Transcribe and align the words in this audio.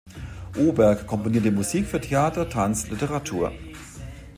Oberg 0.57 1.05
komponiert 1.05 1.45
Musik 1.53 1.85
für 1.85 2.01
Theater, 2.01 2.49
Tanz, 2.49 2.89
Literatur. 2.89 3.51